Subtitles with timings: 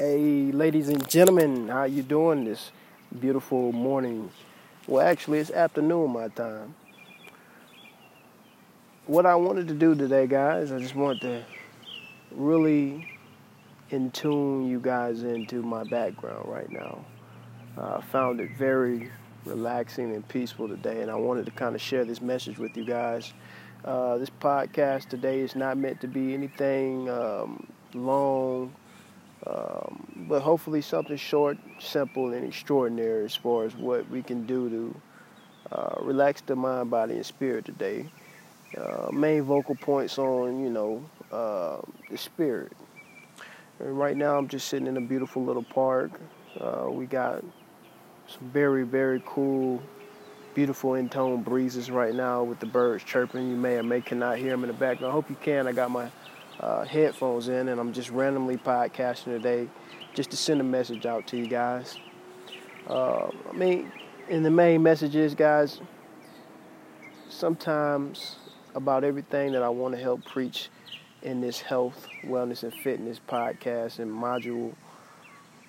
[0.00, 2.70] Hey, ladies and gentlemen, how you doing this
[3.18, 4.30] beautiful morning?
[4.86, 6.76] Well, actually, it's afternoon my time.
[9.06, 11.42] What I wanted to do today, guys, I just want to
[12.30, 13.08] really
[13.90, 17.04] in tune you guys into my background right now.
[17.76, 19.10] I uh, found it very
[19.44, 22.84] relaxing and peaceful today, and I wanted to kind of share this message with you
[22.84, 23.32] guys.
[23.84, 28.72] Uh, this podcast today is not meant to be anything um, long,
[29.46, 34.68] um, but hopefully something short, simple, and extraordinary as far as what we can do
[34.68, 35.00] to
[35.72, 38.06] uh, relax the mind, body, and spirit today.
[38.76, 42.72] Uh, main vocal points on, you know, uh, the spirit.
[43.78, 46.10] And right now, I'm just sitting in a beautiful little park.
[46.58, 47.42] Uh, we got
[48.26, 49.80] some very, very cool,
[50.54, 53.48] beautiful in-tone breezes right now with the birds chirping.
[53.48, 55.12] You may or may cannot hear them in the background.
[55.12, 55.66] I hope you can.
[55.66, 56.10] I got my
[56.60, 59.68] uh, headphones in and I'm just randomly podcasting today
[60.14, 61.96] just to send a message out to you guys.
[62.88, 63.92] Uh, I mean,
[64.28, 65.80] in the main message is, guys,
[67.28, 68.36] sometimes
[68.74, 70.70] about everything that I want to help preach
[71.22, 74.74] in this health, wellness, and fitness podcast and module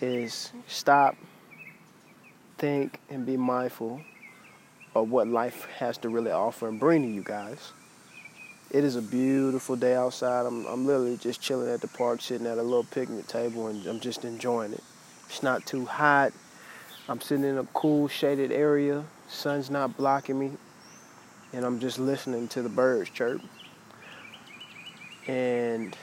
[0.00, 1.16] is stop
[2.58, 4.00] think and be mindful
[4.94, 7.72] of what life has to really offer and bring to you guys.
[8.70, 10.46] It is a beautiful day outside.
[10.46, 13.84] I'm, I'm literally just chilling at the park, sitting at a little picnic table, and
[13.86, 14.82] I'm just enjoying it.
[15.28, 16.32] It's not too hot.
[17.08, 19.04] I'm sitting in a cool, shaded area.
[19.28, 20.52] Sun's not blocking me,
[21.52, 23.40] and I'm just listening to the birds chirp.
[25.26, 25.96] And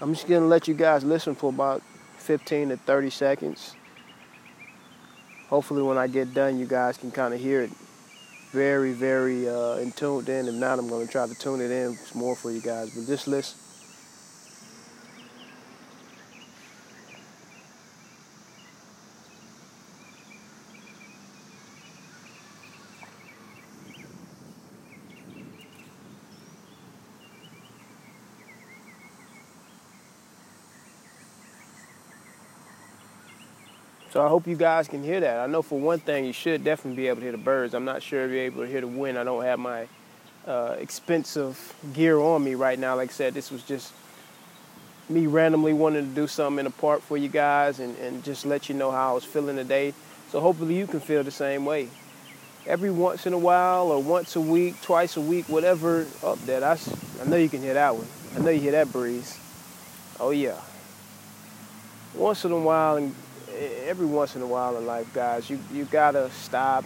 [0.00, 1.82] I'm just gonna let you guys listen for about
[2.18, 3.76] 15 to 30 seconds
[5.50, 7.70] hopefully when I get done, you guys can kind of hear it
[8.52, 10.48] very, very uh, in tuned in.
[10.48, 12.90] If not, I'm going to try to tune it in more for you guys.
[12.90, 13.58] But just listen.
[34.10, 35.38] So I hope you guys can hear that.
[35.38, 37.74] I know for one thing, you should definitely be able to hear the birds.
[37.74, 39.16] I'm not sure if you're able to hear the wind.
[39.16, 39.86] I don't have my
[40.48, 42.96] uh, expensive gear on me right now.
[42.96, 43.92] Like I said, this was just
[45.08, 48.44] me randomly wanting to do something in the park for you guys and, and just
[48.44, 49.94] let you know how I was feeling today.
[50.30, 51.88] So hopefully you can feel the same way.
[52.66, 56.58] Every once in a while or once a week, twice a week, whatever up there.
[56.58, 58.06] That's, I know you can hear that one.
[58.36, 59.38] I know you hear that breeze.
[60.18, 60.60] Oh yeah.
[62.14, 63.14] Once in a while and
[63.60, 66.84] every once in a while in life, guys, you, you gotta stop,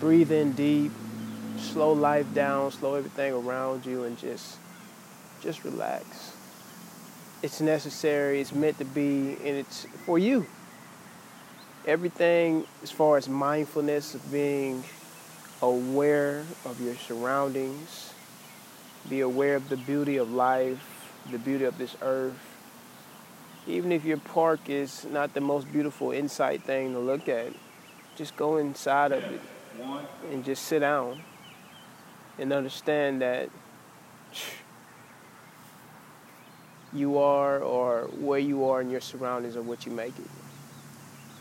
[0.00, 0.92] breathe in deep,
[1.58, 4.58] slow life down, slow everything around you, and just
[5.40, 6.34] just relax.
[7.42, 10.46] It's necessary, it's meant to be, and it's for you.
[11.86, 14.82] Everything as far as mindfulness of being
[15.60, 18.14] aware of your surroundings,
[19.10, 22.53] be aware of the beauty of life, the beauty of this earth,
[23.66, 27.52] even if your park is not the most beautiful inside thing to look at,
[28.16, 29.40] just go inside of it
[30.30, 31.20] and just sit down
[32.38, 33.48] and understand that
[36.92, 40.30] you are or where you are in your surroundings are what you make it.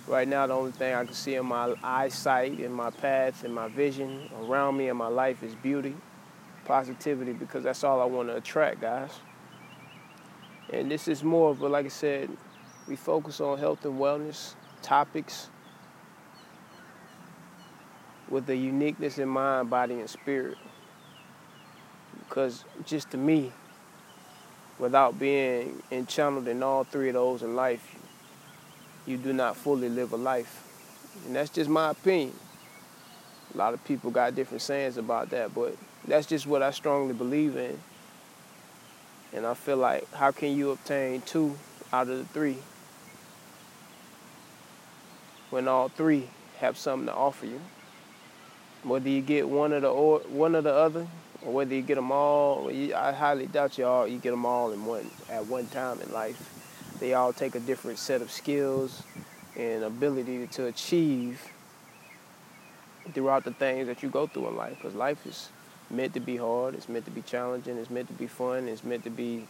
[0.08, 3.54] Right now, the only thing I can see in my eyesight, in my path, in
[3.54, 5.96] my vision around me in my life is beauty,
[6.66, 9.12] positivity, because that's all I want to attract, guys.
[10.74, 12.30] And this is more of a, like I said,
[12.88, 15.50] we focus on health and wellness topics
[18.28, 20.58] with the uniqueness in mind, body, and spirit.
[22.18, 23.52] Because just to me,
[24.80, 27.96] without being enchanneled in all three of those in life,
[29.06, 30.64] you do not fully live a life.
[31.28, 32.34] And that's just my opinion.
[33.54, 37.14] A lot of people got different sayings about that, but that's just what I strongly
[37.14, 37.80] believe in.
[39.34, 41.58] And I feel like how can you obtain two
[41.92, 42.58] out of the three
[45.50, 47.62] when all three have something to offer you?
[48.84, 51.08] Whether you get one of the or one or the other,
[51.42, 54.72] or whether you get them all, I highly doubt you all you get them all
[54.72, 56.50] in one at one time in life.
[57.00, 59.04] They all take a different set of skills
[59.58, 61.42] and ability to achieve
[63.14, 64.76] throughout the things that you go through in life.
[64.76, 65.50] Because life is
[65.90, 66.76] meant to be hard.
[66.76, 67.78] It's meant to be challenging.
[67.78, 68.68] It's meant to be fun.
[68.68, 69.48] It's meant to be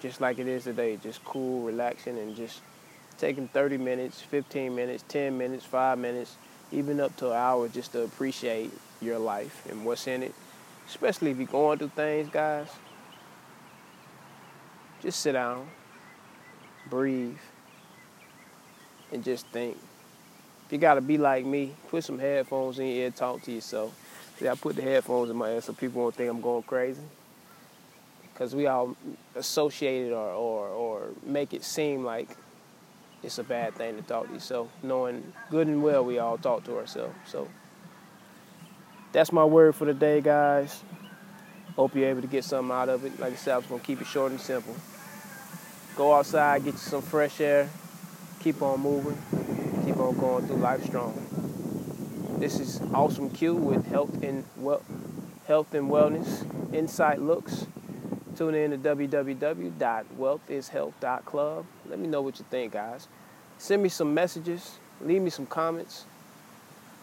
[0.00, 2.60] just like it is today, just cool, relaxing, and just
[3.18, 6.36] taking 30 minutes, 15 minutes, 10 minutes, five minutes,
[6.72, 8.70] even up to an hour just to appreciate
[9.00, 10.34] your life and what's in it.
[10.88, 12.68] Especially if you're going through things, guys.
[15.00, 15.68] Just sit down.
[16.90, 17.36] breathe,
[19.12, 19.76] and just think.
[20.66, 23.94] If you gotta be like me, put some headphones in your ear, talk to yourself.
[24.42, 27.00] See, I put the headphones in my ear so people won't think I'm going crazy.
[28.32, 28.96] Because we all
[29.36, 32.28] associate it or, or, or make it seem like
[33.22, 36.64] it's a bad thing to talk to yourself, knowing good and well we all talk
[36.64, 37.14] to ourselves.
[37.24, 37.46] So
[39.12, 40.82] that's my word for the day, guys.
[41.76, 43.20] Hope you're able to get something out of it.
[43.20, 44.74] Like I said, I was gonna keep it short and simple.
[45.94, 47.70] Go outside, get you some fresh air,
[48.40, 49.16] keep on moving,
[49.84, 51.21] keep on going through life strong.
[52.42, 54.82] This is Awesome Q with Health and well,
[55.46, 56.44] Health and Wellness
[56.74, 57.68] Insight Looks.
[58.34, 61.66] Tune in to www.wealthishealth.club.
[61.88, 63.06] Let me know what you think, guys.
[63.58, 66.04] Send me some messages, leave me some comments.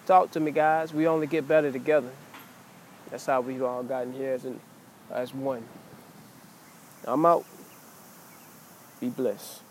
[0.06, 0.94] Talk to me, guys.
[0.94, 2.12] We only get better together.
[3.10, 4.60] That's how we've all gotten here as, an,
[5.10, 5.64] as one.
[7.06, 7.46] I'm out.
[9.00, 9.62] Be blessed.